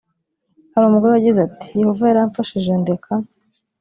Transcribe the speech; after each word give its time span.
hari 0.73 0.85
umugore 0.87 1.11
wagize 1.13 1.39
ati 1.47 1.67
yehova 1.81 2.03
yaramfashije 2.09 2.71
ndeka 2.81 3.11